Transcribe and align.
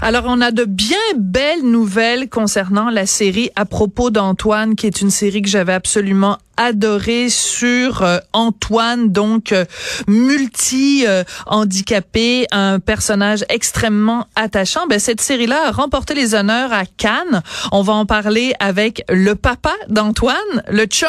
Alors, 0.00 0.22
on 0.26 0.40
a 0.40 0.52
de 0.52 0.64
bien 0.64 0.96
belles 1.16 1.64
nouvelles 1.64 2.28
concernant 2.28 2.88
la 2.88 3.04
série 3.06 3.50
à 3.56 3.64
propos 3.64 4.10
d'Antoine, 4.10 4.76
qui 4.76 4.86
est 4.86 5.00
une 5.00 5.10
série 5.10 5.42
que 5.42 5.48
j'avais 5.48 5.72
absolument 5.72 6.38
adorée 6.56 7.30
sur 7.30 8.02
euh, 8.02 8.18
Antoine, 8.32 9.10
donc 9.10 9.50
euh, 9.52 9.64
multi-handicapé, 10.06 12.46
un 12.50 12.80
personnage 12.80 13.44
extrêmement 13.48 14.26
attachant. 14.36 14.86
Ben, 14.88 14.98
cette 14.98 15.20
série-là 15.20 15.68
a 15.68 15.72
remporté 15.72 16.14
les 16.14 16.34
honneurs 16.34 16.72
à 16.72 16.84
Cannes. 16.84 17.42
On 17.72 17.82
va 17.82 17.92
en 17.94 18.06
parler 18.06 18.54
avec 18.60 19.04
le 19.08 19.34
papa 19.34 19.74
d'Antoine, 19.88 20.62
le 20.68 20.84
chum 20.86 21.08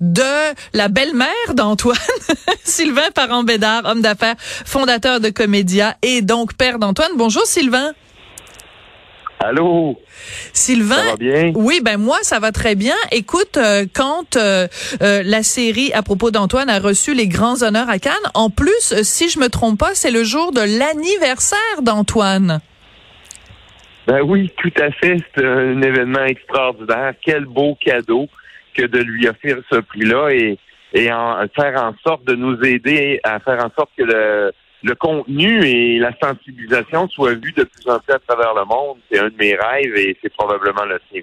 de 0.00 0.22
la 0.72 0.86
belle-mère 0.88 1.54
d'Antoine, 1.54 1.96
Sylvain 2.64 3.10
Parent-Bédard, 3.14 3.82
homme 3.84 4.02
d'affaires, 4.02 4.36
fondateur 4.38 5.20
de 5.20 5.30
Comédia 5.30 5.96
et 6.02 6.22
donc 6.22 6.54
père 6.54 6.78
d'Antoine. 6.78 7.10
Bonjour 7.16 7.44
Sylvain. 7.46 7.92
Allô? 9.42 9.98
Sylvain? 10.52 10.96
Ça 10.96 11.10
va 11.12 11.16
bien? 11.16 11.52
Oui, 11.54 11.80
ben 11.82 11.96
moi, 11.96 12.18
ça 12.20 12.40
va 12.40 12.52
très 12.52 12.74
bien. 12.74 12.94
Écoute, 13.10 13.56
euh, 13.56 13.86
quand 13.94 14.36
euh, 14.36 14.68
euh, 15.00 15.22
la 15.24 15.42
série 15.42 15.90
à 15.94 16.02
propos 16.02 16.30
d'Antoine 16.30 16.68
a 16.68 16.78
reçu 16.78 17.14
les 17.14 17.26
grands 17.26 17.62
honneurs 17.62 17.88
à 17.88 17.98
Cannes, 17.98 18.12
en 18.34 18.50
plus, 18.50 19.02
si 19.02 19.30
je 19.30 19.38
me 19.38 19.48
trompe 19.48 19.78
pas, 19.78 19.94
c'est 19.94 20.10
le 20.10 20.24
jour 20.24 20.52
de 20.52 20.60
l'anniversaire 20.60 21.80
d'Antoine. 21.80 22.60
Ben 24.06 24.20
oui, 24.20 24.50
tout 24.58 24.72
à 24.78 24.90
fait. 24.90 25.16
C'est 25.34 25.44
un 25.44 25.80
événement 25.80 26.24
extraordinaire. 26.24 27.14
Quel 27.24 27.46
beau 27.46 27.78
cadeau 27.80 28.28
que 28.74 28.84
de 28.84 28.98
lui 28.98 29.26
offrir 29.26 29.56
ce 29.72 29.76
prix-là 29.76 30.30
et, 30.32 30.58
et 30.92 31.10
en, 31.10 31.36
faire 31.56 31.82
en 31.82 31.94
sorte 32.06 32.24
de 32.24 32.34
nous 32.34 32.62
aider 32.62 33.20
à 33.24 33.40
faire 33.40 33.64
en 33.64 33.70
sorte 33.74 33.90
que 33.96 34.02
le 34.02 34.52
le 34.82 34.94
contenu 34.94 35.64
et 35.64 35.98
la 35.98 36.12
sensibilisation 36.22 37.08
soient 37.08 37.34
vus 37.34 37.52
de 37.52 37.64
plus 37.64 37.88
en 37.88 37.98
plus 37.98 38.14
à 38.14 38.18
travers 38.20 38.54
le 38.54 38.64
monde. 38.64 38.98
C'est 39.10 39.18
un 39.18 39.28
de 39.28 39.36
mes 39.38 39.54
rêves 39.54 39.96
et 39.96 40.16
c'est 40.22 40.32
probablement 40.32 40.84
le 40.84 40.98
sien. 41.10 41.22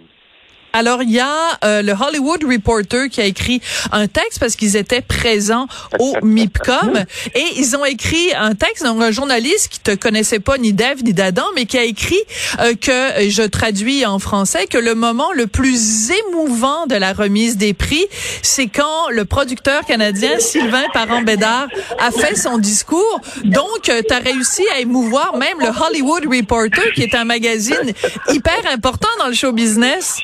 Alors, 0.74 1.02
il 1.02 1.12
y 1.12 1.20
a 1.20 1.58
euh, 1.64 1.82
le 1.82 1.94
Hollywood 1.94 2.44
Reporter 2.44 3.10
qui 3.10 3.22
a 3.22 3.26
écrit 3.26 3.62
un 3.92 4.08
texte 4.08 4.40
parce 4.40 4.56
qu'ils 4.56 4.76
étaient 4.76 5.02
présents 5.02 5.68
au 6.00 6.16
MIPCOM 6.22 7.04
et 7.36 7.44
ils 7.56 7.76
ont 7.76 7.86
écrit 7.86 8.34
un 8.36 8.54
texte, 8.54 8.84
donc 8.84 9.02
un 9.02 9.12
journaliste 9.12 9.70
qui 9.70 9.80
te 9.80 9.96
connaissait 9.96 10.40
pas 10.40 10.58
ni 10.58 10.74
d'Ève 10.74 11.04
ni 11.04 11.14
d'Adam, 11.14 11.46
mais 11.56 11.66
qui 11.66 11.78
a 11.78 11.84
écrit 11.84 12.20
euh, 12.60 12.74
que, 12.76 13.30
je 13.30 13.44
traduis 13.44 14.06
en 14.06 14.20
français, 14.20 14.68
que 14.68 14.78
le 14.78 14.94
moment 14.94 15.32
le 15.34 15.48
plus 15.48 16.12
émouvant 16.12 16.86
de 16.86 16.96
la 16.96 17.14
remise 17.14 17.58
des 17.58 17.74
prix, 17.74 18.06
c'est 18.42 18.68
quand 18.68 19.10
le 19.10 19.26
producteur 19.26 19.86
canadien 19.86 20.40
Sylvain 20.40 20.84
Parent-Bédard 20.94 21.68
a 22.00 22.12
fait 22.12 22.36
son 22.36 22.58
discours. 22.58 23.22
Donc, 23.44 23.90
euh, 23.90 24.02
tu 24.08 24.14
as 24.14 24.20
réussi 24.20 24.64
à 24.76 24.80
émouvoir 24.80 25.38
même 25.38 25.60
le 25.60 25.68
Hollywood 25.68 26.26
Reporter, 26.26 26.94
qui 26.94 27.04
est 27.04 27.16
un 27.16 27.26
magazine 27.26 27.94
hyper 28.30 28.60
important 28.72 29.10
dans 29.20 29.28
le 29.28 29.34
show 29.34 29.52
business. 29.52 30.18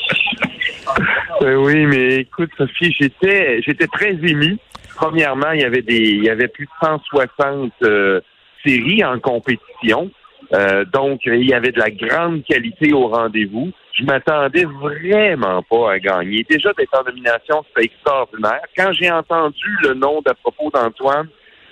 Euh, 1.44 1.56
oui, 1.58 1.86
mais 1.86 2.16
écoute, 2.20 2.52
Sophie, 2.58 2.96
j'étais 2.98 3.62
j'étais 3.62 3.88
très 3.88 4.12
ému. 4.12 4.58
Premièrement, 4.96 5.52
il 5.52 5.62
y 5.62 5.66
avait 5.66 5.82
des 5.82 6.00
il 6.00 6.24
y 6.24 6.30
avait 6.30 6.48
plus 6.48 6.66
de 6.66 6.72
160 6.82 7.74
euh, 7.84 8.22
séries 8.66 9.04
en 9.04 9.20
compétition. 9.20 10.10
Euh, 10.54 10.86
donc, 10.86 11.22
il 11.26 11.44
y 11.50 11.54
avait 11.54 11.72
de 11.74 11.80
la 11.80 11.90
grande 11.90 12.44
qualité 12.46 12.94
au 12.94 13.08
rendez-vous. 13.08 13.72
Je 13.94 14.06
m'attendais 14.06 14.64
vraiment 14.64 15.62
pas 15.64 15.94
à 15.94 16.00
gagner. 16.00 16.46
Déjà 16.50 16.72
d'être 16.74 16.98
en 16.98 17.04
nomination, 17.04 17.66
c'était 17.68 17.92
extraordinaire. 17.92 18.62
Quand 18.78 18.94
j'ai 18.94 19.12
entendu 19.12 19.78
le 19.82 19.96
nom 19.96 20.22
d'à 20.26 20.36
propos 20.36 20.72
d'Antoine, 20.74 21.28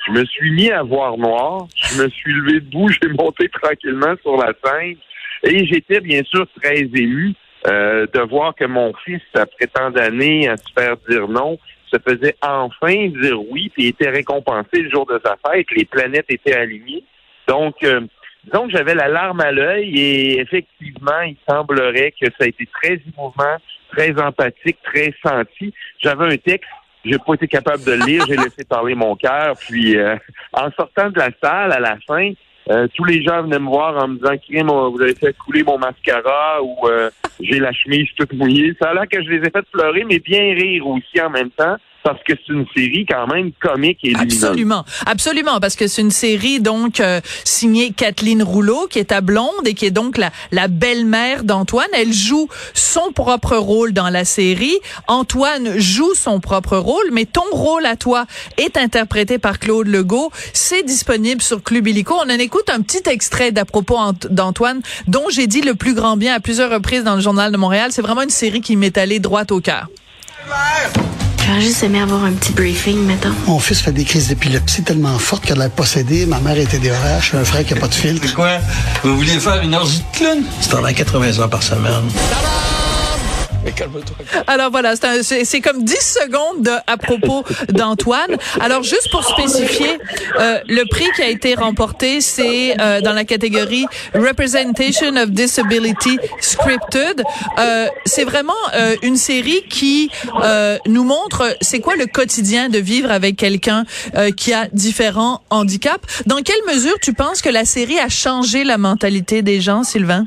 je 0.06 0.12
me 0.12 0.26
suis 0.26 0.52
mis 0.52 0.70
à 0.70 0.84
voir 0.84 1.18
noir. 1.18 1.68
Je 1.76 2.04
me 2.04 2.10
suis 2.10 2.34
levé 2.34 2.60
debout, 2.60 2.90
j'ai 3.02 3.10
monté 3.10 3.48
tranquillement 3.50 4.16
sur 4.22 4.36
la 4.36 4.54
scène. 4.64 4.98
Et 5.44 5.66
j'étais 5.66 6.02
bien 6.02 6.24
sûr 6.24 6.46
très 6.62 6.82
ému. 6.82 7.34
Euh, 7.68 8.08
de 8.12 8.22
voir 8.22 8.56
que 8.56 8.66
mon 8.66 8.92
fils, 9.06 9.22
après 9.36 9.68
tant 9.68 9.92
d'années 9.92 10.50
à 10.50 10.58
se 10.58 10.66
faire 10.76 10.98
dire 11.08 11.28
non, 11.28 11.60
se 11.94 11.98
faisait 12.00 12.36
enfin 12.42 13.08
dire 13.10 13.40
oui, 13.52 13.70
puis 13.70 13.88
était 13.88 14.10
récompensé 14.10 14.82
le 14.82 14.90
jour 14.90 15.06
de 15.06 15.22
sa 15.24 15.38
fête. 15.46 15.68
Les 15.76 15.86
planètes 15.86 16.26
étaient 16.30 16.56
alignées. 16.56 17.04
Donc, 17.48 17.76
euh, 17.84 18.02
donc 18.52 18.72
j'avais 18.72 18.96
la 18.96 19.10
larme 19.10 19.42
à 19.42 19.52
l'œil 19.52 19.96
et 19.96 20.40
effectivement, 20.40 21.22
il 21.22 21.38
semblerait 21.48 22.14
que 22.20 22.26
ça 22.32 22.46
a 22.46 22.48
été 22.48 22.68
très 22.74 23.00
émouvant, 23.16 23.58
très 23.92 24.20
empathique, 24.20 24.78
très 24.84 25.14
senti. 25.24 25.72
J'avais 26.00 26.34
un 26.34 26.38
texte 26.38 26.70
j'ai 27.04 27.18
pas 27.18 27.34
été 27.34 27.48
capable 27.48 27.84
de 27.84 27.94
lire, 27.94 28.24
j'ai 28.28 28.36
laissé 28.36 28.64
parler 28.64 28.96
mon 28.96 29.16
cœur. 29.16 29.56
Puis 29.58 29.98
euh, 29.98 30.16
en 30.54 30.70
sortant 30.72 31.10
de 31.10 31.18
la 31.18 31.30
salle 31.44 31.72
à 31.72 31.80
la 31.80 31.98
fin, 32.08 32.32
euh, 32.72 32.88
tous 32.94 33.04
les 33.04 33.22
gens 33.22 33.44
venaient 33.44 33.60
me 33.60 33.68
voir 33.68 34.02
en 34.02 34.08
me 34.08 34.16
disant 34.16 34.38
Crime, 34.38 34.68
vous 34.68 35.02
avez 35.02 35.16
fait 35.16 35.36
couler 35.38 35.64
mon 35.64 35.78
mascara 35.78 36.64
ou 36.64 36.88
euh, 36.88 37.10
j'ai 37.42 37.60
la 37.60 37.74
chemise 37.74 38.08
toute 38.16 38.34
mouillée. 38.34 38.74
Ça 38.82 38.90
a 38.90 38.94
l'air 38.94 39.08
que 39.10 39.22
je 39.22 39.30
les 39.30 39.46
ai 39.46 39.50
fait 39.50 39.66
pleurer, 39.72 40.06
mais 40.06 40.20
bien 40.20 40.54
rire 40.54 40.88
aussi 40.88 41.20
en 41.22 41.30
même 41.30 41.50
temps 41.50 41.76
parce 42.04 42.20
que 42.24 42.34
c'est 42.34 42.54
une 42.54 42.66
série 42.76 43.06
quand 43.08 43.28
même 43.28 43.52
comique 43.60 44.00
et 44.04 44.10
lumineuse. 44.10 44.44
Absolument, 44.44 44.86
absolument, 45.06 45.60
parce 45.60 45.76
que 45.76 45.88
c'est 45.88 46.02
une 46.02 46.12
série 46.12 46.60
donc 46.60 47.00
euh, 47.00 47.22
signée 47.44 47.92
Kathleen 47.92 48.44
Rouleau, 48.44 48.88
qui 48.88 49.00
est 49.00 49.06
ta 49.06 49.22
blonde 49.22 49.66
et 49.66 49.74
qui 49.74 49.86
est 49.86 49.92
donc 49.92 50.18
la, 50.18 50.32
la 50.52 50.68
belle-mère 50.68 51.44
d'Antoine. 51.44 51.88
Elle 51.94 52.14
joue 52.14 52.48
son 52.74 53.12
propre 53.14 53.56
rôle 53.56 53.94
dans 53.94 54.10
la 54.10 54.26
série. 54.26 54.78
Antoine 55.08 55.78
joue 55.80 56.14
son 56.16 56.40
propre 56.40 56.78
rôle, 56.78 57.10
mais 57.12 57.26
ton 57.26 57.44
rôle 57.52 57.86
à 57.86 57.96
toi 57.96 58.26
est 58.58 58.78
interprété 58.78 59.38
par 59.38 59.60
Claude 59.60 59.88
Legault. 59.88 60.32
C'est 60.54 60.84
disponible 60.84 61.42
sur 61.42 61.64
Club 61.64 61.88
Illico. 61.88 62.16
On 62.16 62.30
en 62.30 62.40
écoute 62.40 62.70
un 62.70 62.82
petit 62.82 63.08
extrait 63.10 63.52
d'à 63.52 63.66
propos 63.66 63.98
d'Antoine, 64.30 64.82
dont 65.08 65.26
j'ai 65.30 65.48
dit 65.48 65.62
le 65.62 65.76
plus 65.76 65.94
grand 65.94 66.18
bien 66.18 66.36
à 66.36 66.40
plusieurs 66.40 66.72
reprises 66.72 67.04
dans 67.04 67.16
le 67.16 67.22
Journal 67.22 67.52
de 67.52 67.58
Montréal. 67.58 67.92
C'est 67.92 68.02
vraiment 68.02 68.22
une 68.22 68.30
série 68.30 68.62
qui 68.62 68.76
m'est 68.76 68.98
allée 68.98 69.20
droit 69.20 69.44
au 69.52 69.60
cœur. 69.60 69.88
J'aurais 71.52 71.64
juste 71.64 71.84
aimé 71.84 72.00
avoir 72.00 72.24
un 72.24 72.32
petit 72.32 72.54
briefing, 72.54 73.06
mettons. 73.06 73.34
Mon 73.46 73.60
fils 73.60 73.82
fait 73.82 73.92
des 73.92 74.06
crises 74.06 74.30
d'épilepsie 74.30 74.84
tellement 74.84 75.20
fortes 75.20 75.44
qu'elle 75.44 75.58
l'a 75.58 75.68
possédé. 75.68 76.26
Ma 76.26 76.40
mère 76.40 76.58
était 76.58 76.80
des 76.80 76.94
J'ai 77.30 77.38
un 77.38 77.44
frère 77.44 77.66
qui 77.66 77.74
n'a 77.74 77.80
pas 77.82 77.90
de 77.90 77.94
filtre. 77.94 78.26
C'est 78.26 78.34
quoi? 78.34 78.60
Vous 79.04 79.18
vouliez 79.18 79.38
faire 79.38 79.62
une 79.62 79.76
orgie 79.76 80.00
de 80.00 80.18
clown? 80.18 80.44
C'est 80.62 80.72
pendant 80.72 80.94
80 80.94 81.40
heures 81.40 81.50
par 81.50 81.62
semaine. 81.62 82.08
Alors 84.48 84.72
voilà, 84.72 84.94
c'est 85.22 85.62
comme 85.62 85.84
10 85.84 85.96
secondes 85.96 86.64
de, 86.64 86.72
à 86.88 86.98
propos 86.98 87.44
d'Antoine. 87.70 88.38
Alors 88.60 88.84
juste 88.84 89.10
pour 89.12 89.24
spécifier, 89.24 90.00
euh, 90.40 90.60
le 90.68 90.84
prix 90.86 91.08
qui 91.16 91.22
a 91.22 91.30
été 91.30 91.56
remporté, 91.56 92.22
c'est 92.22 92.80
euh, 92.80 93.02
dans 93.02 93.14
la 93.14 93.24
catégorie 93.24 93.86
Representation 94.14 95.16
of 95.16 95.32
Disability 95.32 96.18
Scripted. 96.40 97.24
Euh, 97.60 97.88
c'est 98.06 98.24
vraiment 98.24 98.54
euh, 98.74 98.96
une 99.02 99.18
série 99.18 99.64
qui 99.70 100.10
euh, 100.44 100.78
nous 100.88 101.04
montre 101.04 101.56
c'est 101.62 101.80
quoi 101.80 101.96
le 101.96 102.06
quotidien 102.06 102.70
de 102.70 102.78
vivre 102.78 103.12
avec 103.12 103.36
quelqu'un 103.36 103.86
qui 104.36 104.54
a 104.54 104.68
différents 104.74 105.42
handicaps. 105.50 106.24
Dans 106.26 106.42
quelle 106.42 106.64
mesure 106.74 106.96
tu 107.02 107.14
penses 107.14 107.42
que 107.42 107.50
la 107.50 107.66
série 107.66 108.00
a 108.00 108.10
changé 108.10 108.64
la 108.64 108.78
mentalité 108.78 109.42
des 109.42 109.62
gens, 109.62 109.84
Sylvain? 109.84 110.26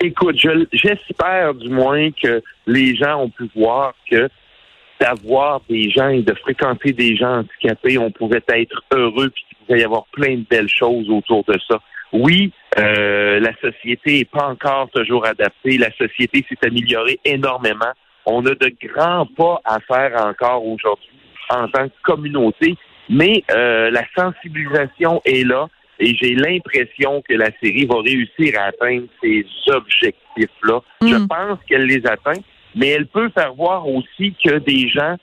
Écoute, 0.00 0.36
j'espère 0.72 1.54
du 1.54 1.68
moins 1.68 2.10
que 2.10 2.42
les 2.66 2.96
gens 2.96 3.22
ont 3.22 3.30
pu 3.30 3.48
voir 3.54 3.94
que 4.10 4.28
d'avoir 5.00 5.60
des 5.68 5.90
gens 5.90 6.08
et 6.08 6.22
de 6.22 6.34
fréquenter 6.34 6.92
des 6.92 7.16
gens 7.16 7.38
handicapés, 7.38 7.98
on 7.98 8.10
pouvait 8.10 8.42
être 8.48 8.82
heureux 8.92 9.30
puis 9.30 9.44
qu'il 9.48 9.56
pouvait 9.58 9.80
y 9.80 9.84
avoir 9.84 10.06
plein 10.06 10.36
de 10.36 10.44
belles 10.48 10.68
choses 10.68 11.08
autour 11.08 11.44
de 11.44 11.56
ça. 11.68 11.78
Oui, 12.12 12.52
euh, 12.78 13.38
la 13.38 13.52
société 13.60 14.18
n'est 14.18 14.24
pas 14.24 14.46
encore 14.48 14.88
toujours 14.90 15.26
adaptée. 15.26 15.78
La 15.78 15.92
société 15.92 16.44
s'est 16.48 16.66
améliorée 16.66 17.20
énormément. 17.24 17.92
On 18.26 18.44
a 18.46 18.54
de 18.54 18.72
grands 18.82 19.26
pas 19.26 19.60
à 19.64 19.78
faire 19.80 20.24
encore 20.24 20.64
aujourd'hui 20.64 21.10
en 21.50 21.68
tant 21.68 21.88
que 21.88 21.94
communauté, 22.02 22.76
mais 23.08 23.42
euh, 23.50 23.90
la 23.90 24.04
sensibilisation 24.16 25.22
est 25.24 25.46
là. 25.46 25.68
Et 26.00 26.14
j'ai 26.14 26.34
l'impression 26.34 27.22
que 27.28 27.34
la 27.34 27.50
série 27.62 27.86
va 27.86 28.00
réussir 28.00 28.54
à 28.58 28.64
atteindre 28.66 29.06
ces 29.22 29.44
objectifs-là. 29.66 30.80
Je 31.02 31.14
Mm. 31.16 31.28
pense 31.28 31.58
qu'elle 31.68 31.86
les 31.86 32.06
atteint, 32.06 32.40
mais 32.74 32.88
elle 32.88 33.06
peut 33.06 33.30
faire 33.30 33.54
voir 33.54 33.86
aussi 33.88 34.34
que 34.44 34.58
des 34.58 34.88
gens 34.88 35.16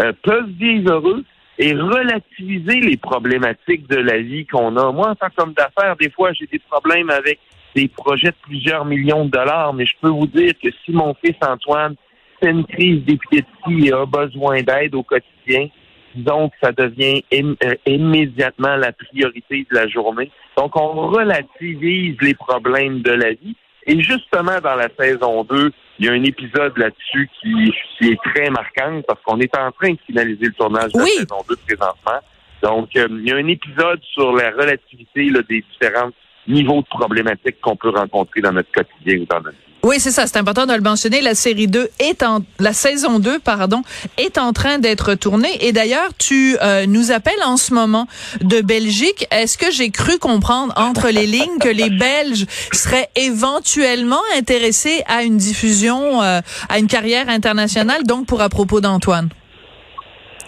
euh, 0.00 0.12
peuvent 0.22 0.50
vivre 0.58 0.92
heureux 0.92 1.24
et 1.58 1.72
relativiser 1.72 2.80
les 2.80 2.96
problématiques 2.96 3.86
de 3.88 3.96
la 3.96 4.18
vie 4.18 4.44
qu'on 4.46 4.76
a. 4.76 4.90
Moi, 4.92 5.10
en 5.10 5.14
tant 5.14 5.28
qu'homme 5.36 5.52
d'affaires, 5.52 5.96
des 5.96 6.10
fois, 6.10 6.32
j'ai 6.32 6.46
des 6.46 6.58
problèmes 6.58 7.10
avec 7.10 7.38
des 7.76 7.88
projets 7.88 8.28
de 8.30 8.36
plusieurs 8.42 8.84
millions 8.84 9.24
de 9.26 9.30
dollars, 9.30 9.72
mais 9.72 9.86
je 9.86 9.94
peux 10.00 10.08
vous 10.08 10.26
dire 10.26 10.52
que 10.62 10.68
si 10.84 10.92
mon 10.92 11.14
fils 11.14 11.36
Antoine 11.46 11.94
fait 12.40 12.50
une 12.50 12.64
crise 12.64 13.04
d'épilepsie 13.04 13.86
et 13.88 13.92
a 13.92 14.04
besoin 14.06 14.62
d'aide 14.62 14.94
au 14.94 15.02
quotidien, 15.02 15.68
disons 16.14 16.48
que 16.48 16.54
ça 16.62 16.72
devient 16.72 17.22
euh, 17.32 17.74
immédiatement 17.86 18.76
la 18.76 18.92
priorité 18.92 19.66
de 19.70 19.74
la 19.74 19.88
journée. 19.88 20.30
Donc, 20.56 20.76
on 20.76 21.08
relativise 21.08 22.16
les 22.20 22.34
problèmes 22.34 23.02
de 23.02 23.12
la 23.12 23.30
vie 23.32 23.56
Et 23.86 24.00
justement, 24.02 24.60
dans 24.62 24.76
la 24.76 24.88
saison 24.98 25.44
2, 25.44 25.70
il 25.98 26.06
y 26.06 26.08
a 26.08 26.12
un 26.12 26.22
épisode 26.24 26.76
là-dessus 26.78 27.28
qui, 27.40 27.72
qui 27.98 28.08
est 28.10 28.20
très 28.34 28.50
marquant 28.50 29.02
parce 29.06 29.20
qu'on 29.22 29.38
est 29.40 29.56
en 29.56 29.70
train 29.72 29.92
de 29.92 29.98
finaliser 30.06 30.46
le 30.46 30.52
tournage 30.52 30.92
de 30.92 31.00
Oui. 31.00 31.10
la 31.16 31.22
saison 31.22 31.44
2 31.48 31.56
présentement. 31.66 32.20
Donc, 32.62 32.88
euh, 32.96 33.06
il 33.10 33.28
y 33.28 33.32
a 33.32 33.36
un 33.36 33.46
épisode 33.46 34.00
sur 34.02 34.32
la 34.32 34.50
relativité 34.50 35.24
là, 35.30 35.40
des 35.48 35.62
différents 35.70 36.10
niveaux 36.48 36.80
de 36.80 36.86
problématiques 36.86 37.60
qu'on 37.60 37.76
peut 37.76 37.90
rencontrer 37.90 38.40
dans 38.40 38.52
notre 38.52 38.72
quotidien 38.72 39.18
ou 39.20 39.26
dans 39.26 39.40
notre 39.40 39.50
vie. 39.50 39.73
Oui, 39.84 40.00
c'est 40.00 40.10
ça, 40.12 40.26
c'est 40.26 40.38
important 40.38 40.64
de 40.64 40.72
le 40.72 40.80
mentionner. 40.80 41.20
La 41.20 41.34
série 41.34 41.66
2 41.66 41.90
est 41.98 42.22
en 42.22 42.38
la 42.58 42.72
saison 42.72 43.18
2 43.18 43.38
pardon, 43.38 43.82
est 44.16 44.38
en 44.38 44.54
train 44.54 44.78
d'être 44.78 45.14
tournée 45.14 45.58
et 45.60 45.72
d'ailleurs, 45.72 46.08
tu 46.18 46.56
euh, 46.62 46.86
nous 46.86 47.12
appelles 47.12 47.42
en 47.44 47.58
ce 47.58 47.74
moment 47.74 48.06
de 48.40 48.62
Belgique. 48.62 49.26
Est-ce 49.30 49.58
que 49.58 49.70
j'ai 49.70 49.90
cru 49.90 50.18
comprendre 50.18 50.72
entre 50.76 51.10
les 51.10 51.26
lignes 51.26 51.58
que 51.60 51.68
les 51.68 51.90
Belges 51.90 52.46
seraient 52.72 53.10
éventuellement 53.14 54.22
intéressés 54.38 55.02
à 55.06 55.22
une 55.22 55.36
diffusion 55.36 56.22
euh, 56.22 56.40
à 56.70 56.78
une 56.78 56.86
carrière 56.86 57.28
internationale 57.28 58.04
donc 58.04 58.26
pour 58.26 58.40
à 58.40 58.48
propos 58.48 58.80
d'Antoine? 58.80 59.28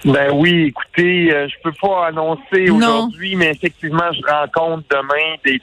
Ben 0.06 0.30
oui, 0.32 0.68
écoutez, 0.68 1.34
euh, 1.34 1.46
je 1.48 1.54
peux 1.62 1.74
pas 1.78 2.06
annoncer 2.06 2.66
Non. 2.68 2.76
aujourd'hui, 2.76 3.34
mais 3.34 3.50
effectivement, 3.50 4.04
je 4.12 4.22
rencontre 4.32 4.84
demain 4.90 5.34
des 5.44 5.60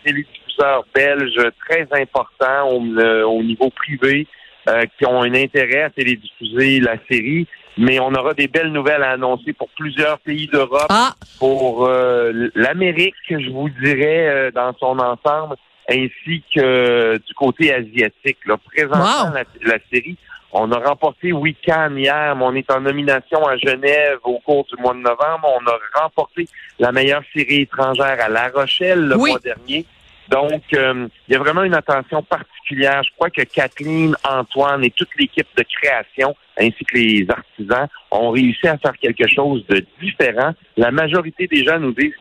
belges 0.93 1.51
très 1.67 1.87
importants 1.91 2.69
au, 2.69 2.81
euh, 2.99 3.23
au 3.25 3.41
niveau 3.43 3.69
privé 3.69 4.27
euh, 4.69 4.85
qui 4.97 5.05
ont 5.05 5.21
un 5.21 5.33
intérêt 5.33 5.83
à 5.83 5.89
télédiffuser 5.89 6.79
la 6.79 6.95
série. 7.09 7.47
Mais 7.77 7.99
on 7.99 8.13
aura 8.13 8.33
des 8.35 8.47
belles 8.47 8.71
nouvelles 8.71 9.01
à 9.03 9.11
annoncer 9.11 9.51
pour 9.53 9.67
plusieurs 9.69 10.19
pays 10.19 10.45
d'Europe, 10.47 10.85
Ah, 10.89 11.13
pour 11.39 11.87
euh, 11.87 12.49
l'Amérique, 12.53 13.15
je 13.29 13.49
vous 13.49 13.67
dirais, 13.83 14.27
euh, 14.29 14.51
dans 14.51 14.73
son 14.79 14.99
ensemble, 14.99 15.55
ainsi 15.89 16.43
que 16.55 17.17
du 17.17 17.33
côté 17.33 17.73
asiatique. 17.73 18.37
Là. 18.45 18.57
Présentement, 18.57 19.25
Wow. 19.29 19.33
la, 19.33 19.43
la 19.73 19.79
série, 19.91 20.15
on 20.51 20.71
a 20.71 20.77
remporté 20.87 21.33
Weekend 21.33 21.97
hier, 21.97 22.35
mais 22.35 22.43
on 22.45 22.53
est 22.53 22.69
en 22.71 22.79
nomination 22.79 23.43
à 23.47 23.57
Genève 23.57 24.19
au 24.23 24.37
cours 24.37 24.65
du 24.65 24.79
mois 24.79 24.93
de 24.93 24.99
novembre. 24.99 25.49
On 25.59 25.67
a 25.67 25.99
remporté 25.99 26.45
la 26.77 26.91
meilleure 26.91 27.23
série 27.35 27.61
étrangère 27.61 28.17
à 28.21 28.29
La 28.29 28.49
Rochelle 28.49 29.07
le 29.07 29.17
Oui. 29.17 29.31
mois 29.31 29.39
dernier. 29.39 29.83
Donc, 30.29 30.63
euh, 30.73 31.07
il 31.27 31.33
y 31.33 31.35
a 31.35 31.39
vraiment 31.39 31.63
une 31.63 31.73
attention 31.75 32.23
particulière. 32.23 33.01
Je 33.03 33.09
crois 33.15 33.29
que 33.29 33.41
Kathleen, 33.43 34.15
Antoine 34.27 34.83
et 34.83 34.91
toute 34.91 35.09
l'équipe 35.19 35.47
de 35.57 35.63
création, 35.63 36.35
ainsi 36.57 36.83
que 36.85 36.97
les 36.97 37.25
artisans, 37.29 37.87
ont 38.11 38.29
réussi 38.31 38.67
à 38.67 38.77
faire 38.77 38.97
quelque 38.97 39.27
chose 39.27 39.65
de 39.67 39.85
différent. 40.01 40.53
La 40.77 40.91
majorité 40.91 41.47
des 41.47 41.63
gens 41.65 41.79
nous 41.79 41.93
disent 41.93 42.13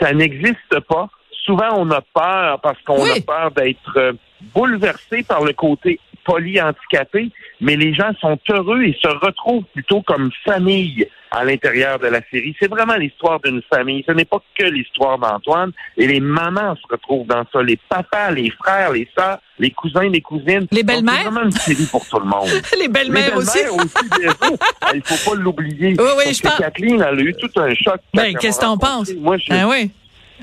ça 0.00 0.12
n'existe 0.12 0.78
pas. 0.88 1.08
Souvent, 1.44 1.70
on 1.76 1.90
a 1.90 2.00
peur 2.14 2.60
parce 2.60 2.80
qu'on 2.82 3.02
Oui. 3.02 3.10
a 3.18 3.20
peur 3.20 3.50
d'être 3.50 3.96
euh, 3.96 4.12
bouleversé 4.54 5.22
par 5.22 5.42
le 5.44 5.52
côté 5.52 5.98
polyhandicapé, 6.28 7.30
mais 7.60 7.76
les 7.76 7.94
gens 7.94 8.10
sont 8.20 8.38
heureux 8.50 8.82
et 8.84 8.96
se 9.02 9.08
retrouvent 9.08 9.64
plutôt 9.74 10.02
comme 10.02 10.30
famille 10.44 11.06
à 11.30 11.44
l'intérieur 11.44 11.98
de 11.98 12.06
la 12.06 12.20
série. 12.30 12.54
C'est 12.58 12.70
vraiment 12.70 12.94
l'histoire 12.96 13.38
d'une 13.40 13.60
famille. 13.72 14.02
Ce 14.06 14.12
n'est 14.12 14.24
pas 14.24 14.40
que 14.58 14.64
l'histoire 14.64 15.18
d'Antoine. 15.18 15.72
Et 15.98 16.06
les 16.06 16.20
mamans 16.20 16.74
se 16.76 16.82
retrouvent 16.90 17.26
dans 17.26 17.44
ça. 17.52 17.62
Les 17.62 17.78
papas, 17.88 18.30
les 18.30 18.50
frères, 18.50 18.92
les 18.92 19.06
sœurs, 19.16 19.38
les 19.58 19.70
cousins, 19.70 20.08
les 20.08 20.22
cousines. 20.22 20.66
Les 20.72 20.82
belles-mères? 20.82 21.14
C'est 21.18 21.24
vraiment 21.24 21.42
une 21.44 21.50
série 21.52 21.86
pour 21.90 22.06
tout 22.08 22.18
le 22.18 22.24
monde. 22.24 22.48
les 22.80 22.88
belles-mères 22.88 23.30
Les 23.32 23.36
aussi. 23.36 23.58
aussi, 23.68 24.08
bien. 24.18 24.32
Il 24.94 25.02
faut 25.04 25.30
pas 25.30 25.36
l'oublier. 25.36 25.94
Oui, 25.98 26.10
oui, 26.16 26.32
je 26.34 26.40
pense- 26.42 26.56
Kathleen, 26.56 27.04
elle 27.06 27.18
a 27.18 27.22
eu 27.22 27.34
tout 27.34 27.50
un 27.60 27.74
choc. 27.74 28.00
Ben, 28.14 28.34
qu'est-ce 28.38 28.58
que 28.60 28.64
t'en 28.64 28.78
penses? 28.78 29.12
Moi, 29.18 29.36
je- 29.36 29.52
Ah 29.52 29.68
oui. 29.68 29.90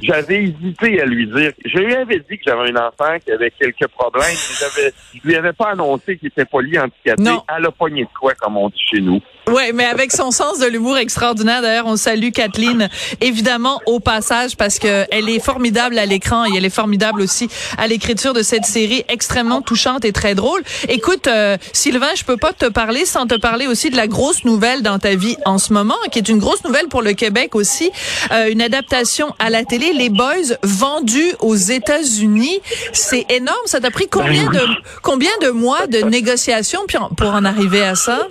J'avais 0.01 0.44
hésité 0.44 1.01
à 1.01 1.06
lui 1.06 1.27
dire. 1.27 1.51
Je 1.63 1.77
lui 1.80 1.95
avais 1.95 2.19
dit 2.19 2.38
que 2.38 2.44
j'avais 2.45 2.71
un 2.71 2.88
enfant 2.88 3.18
qui 3.24 3.31
avait 3.31 3.51
quelques 3.51 3.88
problèmes, 3.88 4.24
mais 4.30 4.56
j'avais, 4.59 4.94
je 5.13 5.27
lui 5.27 5.36
avais 5.36 5.53
pas 5.53 5.71
annoncé 5.71 6.18
qu'il 6.18 6.27
était 6.27 6.45
polyhandicapé. 6.45 7.21
Non. 7.24 7.44
Elle 7.56 7.65
a 7.65 7.71
pogné 7.71 8.03
de 8.03 8.09
quoi, 8.19 8.33
comme 8.36 8.57
on 8.57 8.69
dit 8.69 8.83
chez 8.92 9.01
nous. 9.01 9.21
Ouais, 9.47 9.74
mais 9.74 9.86
avec 9.86 10.12
son 10.12 10.31
sens 10.31 10.57
de 10.57 10.65
l'humour 10.65 10.97
extraordinaire. 10.97 11.62
D'ailleurs, 11.62 11.86
on 11.86 11.97
salue 11.97 12.31
Kathleen, 12.31 12.89
évidemment, 13.21 13.80
au 13.86 14.00
passage, 14.00 14.57
parce 14.57 14.80
que 14.80 15.06
elle 15.12 15.30
est 15.30 15.39
formidable 15.39 16.00
à 16.00 16.06
l'écran 16.07 16.45
et 16.45 16.57
elle 16.57 16.65
est 16.65 16.69
formidable 16.69 17.21
aussi 17.21 17.47
à 17.77 17.88
l'écriture 17.88 18.33
de 18.33 18.42
cette 18.42 18.65
série 18.65 19.06
extrêmement 19.07 19.62
touchante 19.62 20.03
et 20.03 20.12
très 20.12 20.33
drôle. 20.33 20.63
Écoute, 20.89 21.27
euh, 21.27 21.57
Sylvain, 21.74 22.09
je 22.15 22.24
peux 22.24 22.38
pas 22.38 22.53
te 22.53 22.65
parler 22.65 23.06
sans 23.06 23.27
te 23.27 23.36
parler 23.36 23.68
aussi 23.68 23.92
de 23.92 23.97
la 23.97 24.07
grosse 24.07 24.45
nouvelle 24.45 24.81
dans 24.81 24.97
ta 24.97 25.13
vie 25.13 25.38
en 25.45 25.59
ce 25.59 25.74
moment, 25.74 25.95
qui 26.12 26.18
est 26.18 26.27
une 26.27 26.39
grosse 26.39 26.63
nouvelle 26.63 26.88
pour 26.88 27.03
le 27.03 27.13
Québec 27.13 27.56
aussi. 27.56 27.92
Euh, 28.31 28.50
une 28.50 28.63
adaptation 28.63 29.33
à 29.38 29.51
la 29.51 29.63
télé, 29.63 29.94
Les 29.94 30.09
Boys, 30.09 30.56
vendus 30.63 31.33
aux 31.39 31.56
États-Unis. 31.56 32.59
C'est 32.94 33.25
énorme. 33.30 33.56
Ça 33.65 33.80
t'a 33.80 33.92
pris 33.92 34.07
combien 34.09 34.50
de, 34.50 34.62
combien 35.03 35.31
de 35.44 35.50
mois 35.50 35.86
de 35.86 36.00
négociations 36.00 36.81
pour 37.15 37.30
en 37.30 37.45
arriver 37.45 37.83
à 37.83 37.94
ça? 37.94 38.27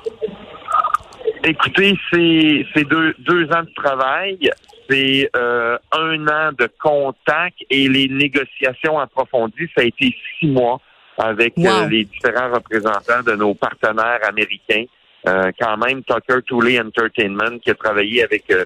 Écoutez, 1.47 1.95
c'est, 2.11 2.67
c'est 2.75 2.85
deux, 2.89 3.15
deux 3.19 3.45
ans 3.53 3.63
de 3.63 3.75
travail, 3.75 4.51
c'est 4.89 5.29
euh, 5.37 5.77
un 5.93 6.27
an 6.29 6.53
de 6.59 6.69
contact 6.83 7.57
et 7.69 7.87
les 7.89 8.09
négociations 8.09 8.99
approfondies, 8.99 9.69
ça 9.77 9.83
a 9.83 9.85
été 9.85 10.15
six 10.39 10.47
mois 10.47 10.81
avec 11.19 11.53
Wow. 11.59 11.67
euh, 11.67 11.89
les 11.89 12.05
différents 12.05 12.51
représentants 12.51 13.23
de 13.27 13.33
nos 13.37 13.55
partenaires 13.55 14.21
américains. 14.27 14.85
Euh, 15.29 15.53
quand 15.61 15.77
même, 15.77 16.03
Tucker 16.03 16.41
Tooley 16.47 16.81
Entertainment, 16.81 17.59
qui 17.59 17.71
a 17.71 17.75
travaillé 17.75 18.25
avec 18.25 18.51
euh, 18.51 18.65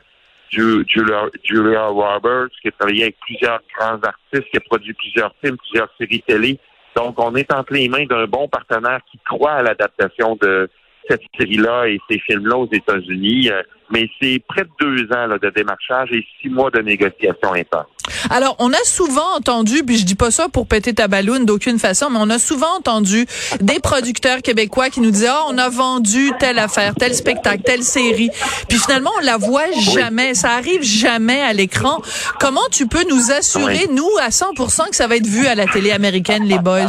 Ju- 0.51 0.85
Julia, 0.89 1.25
Julia 1.45 1.87
Roberts, 1.87 2.49
qui 2.63 2.69
a 2.69 2.71
travaillé 2.73 3.03
avec 3.05 3.17
plusieurs 3.21 3.61
grands 3.77 3.99
artistes, 4.03 4.51
qui 4.51 4.57
a 4.57 4.61
produit 4.61 4.95
plusieurs 4.95 5.35
films, 5.43 5.57
plusieurs 5.59 5.91
séries 5.99 6.23
télé. 6.27 6.59
Donc, 6.97 7.19
on 7.21 7.35
est 7.35 7.53
entre 7.53 7.75
les 7.75 7.89
mains 7.89 8.07
d'un 8.07 8.27
bon 8.27 8.49
partenaire 8.49 9.01
qui 9.11 9.19
croit 9.19 9.53
à 9.53 9.63
l'adaptation 9.63 10.37
de 10.41 10.71
cette 11.09 11.23
série-là 11.39 11.89
et 11.89 11.99
ces 12.11 12.19
films-là 12.21 12.57
aux 12.57 12.69
États-Unis. 12.73 13.51
Euh, 13.51 13.63
mais 13.91 14.09
c'est 14.21 14.43
près 14.47 14.65
de 14.65 14.71
deux 14.81 15.05
ans 15.17 15.27
là, 15.27 15.39
de 15.39 15.49
démarchage 15.51 16.11
et 16.13 16.23
six 16.41 16.51
mois 16.51 16.71
de 16.71 16.81
négociations 16.81 17.55
intenses. 17.55 17.87
Alors, 18.31 18.55
on 18.59 18.71
a 18.73 18.85
souvent 18.85 19.37
entendu, 19.37 19.83
puis 19.83 19.97
je 19.97 20.05
dis 20.05 20.15
pas 20.15 20.31
ça 20.31 20.49
pour 20.49 20.67
péter 20.67 20.93
ta 20.93 21.09
balloune 21.09 21.47
d'aucune 21.47 21.79
façon, 21.79 22.11
mais 22.11 22.19
on 22.21 22.29
a 22.29 22.39
souvent 22.39 22.77
entendu 22.79 23.25
des 23.61 23.81
producteurs 23.81 24.43
québécois 24.43 24.91
qui 24.91 25.01
nous 25.01 25.11
disaient, 25.11 25.29
ah, 25.31 25.45
on 25.49 25.57
a 25.57 25.69
vendu 25.71 26.33
telle 26.39 26.59
affaire, 26.59 26.95
tel 26.95 27.15
spectacle, 27.15 27.63
telle 27.63 27.83
série. 27.83 28.31
Puis 28.69 28.79
finalement, 28.79 29.11
on 29.21 29.25
la 29.25 29.39
voit 29.39 29.71
jamais. 29.73 30.35
Ça 30.35 30.51
arrive 30.51 30.83
jamais 30.83 31.41
à 31.41 31.53
l'écran. 31.55 32.03
Comment 32.41 32.69
tu 32.71 32.87
peux 32.87 33.05
nous 33.09 33.31
assurer, 33.31 33.87
Oui. 33.89 33.95
nous, 33.95 34.09
à 34.21 34.29
100% 34.31 34.91
que 34.91 34.97
ça 34.97 35.07
va 35.07 35.17
être 35.17 35.27
vu 35.27 35.47
à 35.47 35.55
la 35.55 35.67
télé 35.67 35.93
américaine, 35.93 36.45
les 36.45 36.59
boys? 36.59 36.89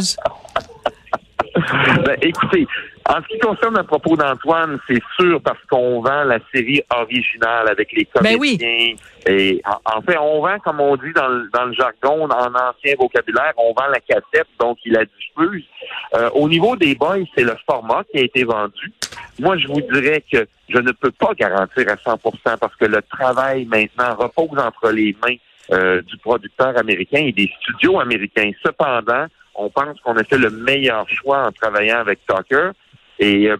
Ben, 2.04 2.16
écoutez, 2.22 2.66
en 3.10 3.22
ce 3.22 3.26
qui 3.26 3.38
concerne 3.40 3.76
à 3.76 3.82
propos 3.82 4.16
d'Antoine, 4.16 4.78
c'est 4.86 5.02
sûr 5.18 5.40
parce 5.42 5.58
qu'on 5.68 6.00
vend 6.00 6.22
la 6.22 6.38
série 6.54 6.80
originale 6.94 7.68
avec 7.68 7.90
les 7.92 8.06
Ben 8.14 8.36
comédiens. 8.36 8.94
Et 9.26 9.60
en, 9.64 9.98
en 9.98 10.02
fait, 10.02 10.16
on 10.16 10.40
vend, 10.40 10.58
comme 10.60 10.80
on 10.80 10.94
dit 10.96 11.12
dans 11.14 11.26
le, 11.26 11.50
dans 11.52 11.64
le 11.64 11.72
jargon, 11.72 12.28
en 12.30 12.54
ancien 12.54 12.94
vocabulaire, 12.96 13.52
on 13.56 13.72
vend 13.72 13.88
la 13.88 13.98
cassette, 13.98 14.46
donc 14.60 14.78
il 14.84 14.92
la 14.92 15.04
diffuse. 15.04 15.64
Euh, 16.14 16.30
au 16.34 16.48
niveau 16.48 16.76
des 16.76 16.94
boys, 16.94 17.24
c'est 17.34 17.42
le 17.42 17.56
format 17.68 18.04
qui 18.12 18.18
a 18.18 18.22
été 18.22 18.44
vendu. 18.44 18.92
Moi, 19.40 19.58
je 19.58 19.66
vous 19.66 19.80
dirais 19.80 20.22
que 20.30 20.46
je 20.68 20.78
ne 20.78 20.92
peux 20.92 21.10
pas 21.10 21.34
garantir 21.34 21.88
à 21.88 21.96
100% 21.96 22.58
parce 22.58 22.76
que 22.76 22.84
le 22.84 23.02
travail 23.02 23.64
maintenant 23.64 24.14
repose 24.14 24.56
entre 24.58 24.90
les 24.90 25.16
mains 25.26 25.36
euh, 25.72 26.00
du 26.02 26.16
producteur 26.18 26.76
américain 26.78 27.24
et 27.26 27.32
des 27.32 27.50
studios 27.60 27.98
américains. 27.98 28.52
Cependant, 28.64 29.26
on 29.54 29.68
pense 29.68 30.00
qu'on 30.00 30.16
a 30.16 30.24
fait 30.24 30.38
le 30.38 30.50
meilleur 30.50 31.08
choix 31.08 31.46
en 31.46 31.52
travaillant 31.52 31.98
avec 31.98 32.20
Tucker. 32.26 32.70
Et 33.20 33.48
euh, 33.48 33.56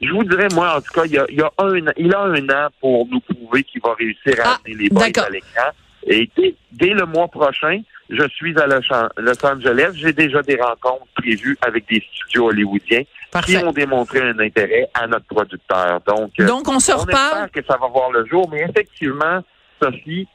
je 0.00 0.10
vous 0.12 0.24
dirais, 0.24 0.48
moi, 0.54 0.76
en 0.76 0.80
tout 0.80 0.92
cas, 0.94 1.04
il 1.04 1.12
y 1.12 1.18
a, 1.18 1.26
il 1.28 1.36
y 1.36 1.42
a 1.42 1.50
un, 1.58 1.92
il 1.98 2.14
a 2.14 2.20
un 2.20 2.48
an 2.48 2.68
pour 2.80 3.06
nous 3.06 3.20
prouver 3.20 3.64
qu'il 3.64 3.82
va 3.82 3.92
réussir 3.94 4.34
à 4.40 4.52
Ah, 4.52 4.58
amener 4.64 4.82
les 4.84 4.88
boys 4.88 5.04
à 5.04 5.28
l'écran. 5.28 5.70
Et 6.06 6.30
dès, 6.36 6.54
dès 6.72 6.94
le 6.94 7.04
mois 7.04 7.28
prochain, 7.28 7.82
je 8.08 8.26
suis 8.28 8.56
à 8.58 8.66
Los 8.66 9.46
Angeles. 9.46 9.92
J'ai 9.96 10.12
déjà 10.14 10.40
des 10.42 10.56
rencontres 10.56 11.06
prévues 11.16 11.58
avec 11.60 11.86
des 11.88 12.02
studios 12.14 12.48
hollywoodiens 12.48 13.02
qui 13.44 13.56
ont 13.58 13.72
démontré 13.72 14.20
un 14.20 14.38
intérêt 14.38 14.88
à 14.94 15.06
notre 15.06 15.26
producteur. 15.26 16.00
Donc, 16.06 16.32
euh, 16.40 16.46
Donc, 16.46 16.66
on 16.68 16.80
se 16.80 16.92
on 16.92 17.06
espère 17.06 17.50
que 17.52 17.60
ça 17.64 17.76
va 17.76 17.86
voir 17.88 18.10
le 18.10 18.24
jour, 18.26 18.48
mais 18.50 18.62
effectivement, 18.62 19.40
Sophie, 19.80 20.26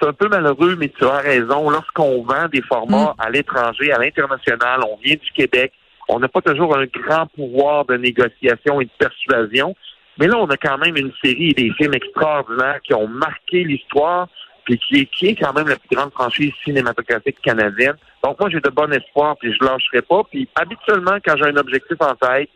c'est 0.00 0.08
un 0.08 0.12
peu 0.12 0.28
malheureux, 0.28 0.76
mais 0.76 0.88
tu 0.88 1.04
as 1.04 1.18
raison. 1.18 1.70
Lorsqu'on 1.70 2.22
vend 2.24 2.48
des 2.50 2.62
formats 2.62 3.14
à 3.18 3.30
l'étranger, 3.30 3.92
à 3.92 3.98
l'international, 3.98 4.80
on 4.90 4.96
vient 5.04 5.14
du 5.14 5.30
Québec, 5.32 5.72
on 6.08 6.18
n'a 6.18 6.28
pas 6.28 6.40
toujours 6.40 6.76
un 6.76 6.86
grand 6.86 7.26
pouvoir 7.26 7.84
de 7.86 7.96
négociation 7.96 8.80
et 8.80 8.84
de 8.86 8.90
persuasion. 8.98 9.74
Mais 10.18 10.26
là, 10.26 10.36
on 10.38 10.46
a 10.46 10.56
quand 10.56 10.78
même 10.78 10.96
une 10.96 11.12
série 11.24 11.50
et 11.50 11.54
des 11.54 11.70
films 11.72 11.94
extraordinaires 11.94 12.80
qui 12.84 12.92
ont 12.94 13.08
marqué 13.08 13.64
l'histoire, 13.64 14.28
puis 14.64 14.78
qui 14.78 15.00
est, 15.00 15.06
qui 15.06 15.26
est 15.28 15.34
quand 15.36 15.52
même 15.54 15.68
la 15.68 15.76
plus 15.76 15.96
grande 15.96 16.12
franchise 16.12 16.52
cinématographique 16.64 17.40
canadienne. 17.42 17.94
Donc 18.22 18.38
moi, 18.38 18.50
j'ai 18.50 18.60
de 18.60 18.68
bon 18.70 18.92
espoir, 18.92 19.36
puis 19.38 19.52
je 19.52 19.64
lâcherai 19.64 20.02
pas. 20.02 20.22
Puis 20.30 20.48
habituellement, 20.54 21.16
quand 21.24 21.34
j'ai 21.38 21.46
un 21.46 21.56
objectif 21.56 21.96
en 22.00 22.14
tête, 22.14 22.50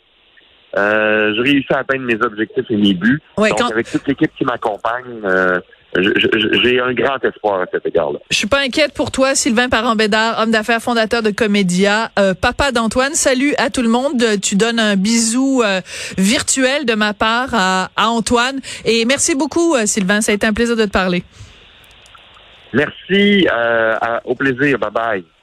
euh, 0.76 1.34
je 1.34 1.40
réussis 1.40 1.72
à 1.72 1.78
atteindre 1.78 2.04
mes 2.04 2.20
objectifs 2.22 2.66
et 2.70 2.76
mes 2.76 2.92
buts. 2.94 3.20
Ouais, 3.38 3.48
Donc, 3.50 3.58
quand- 3.58 3.70
avec 3.70 3.90
toute 3.90 4.06
l'équipe 4.06 4.30
qui 4.36 4.44
m'accompagne, 4.44 5.20
euh, 5.24 5.58
j'ai 6.00 6.80
un 6.80 6.92
grand 6.92 7.22
espoir 7.24 7.62
à 7.62 7.66
cet 7.70 7.86
égard-là. 7.86 8.18
Je 8.30 8.36
suis 8.36 8.46
pas 8.46 8.60
inquiète 8.60 8.92
pour 8.92 9.10
toi, 9.10 9.34
Sylvain 9.34 9.68
Parent-Bédard, 9.68 10.40
homme 10.40 10.50
d'affaires, 10.50 10.80
fondateur 10.80 11.22
de 11.22 11.30
Comédia, 11.30 12.10
euh, 12.18 12.34
papa 12.34 12.72
d'Antoine. 12.72 13.14
Salut 13.14 13.54
à 13.58 13.70
tout 13.70 13.82
le 13.82 13.88
monde. 13.88 14.22
Tu 14.42 14.56
donnes 14.56 14.78
un 14.78 14.96
bisou 14.96 15.62
euh, 15.62 15.80
virtuel 16.18 16.84
de 16.84 16.94
ma 16.94 17.14
part 17.14 17.50
à, 17.52 17.88
Antoine. 17.96 18.60
Et 18.84 19.04
merci 19.04 19.34
beaucoup, 19.34 19.74
euh, 19.74 19.86
Sylvain. 19.86 20.20
Ça 20.20 20.32
a 20.32 20.34
été 20.34 20.46
un 20.46 20.52
plaisir 20.52 20.76
de 20.76 20.84
te 20.84 20.90
parler. 20.90 21.22
Merci. 22.72 23.46
au 24.24 24.34
plaisir. 24.34 24.78
Bye 24.78 24.90
bye. 24.90 25.35